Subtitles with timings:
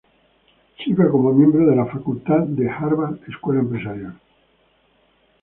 [0.79, 4.19] Sirva como miembro de la facultad de Harvard Escuela Empresarial.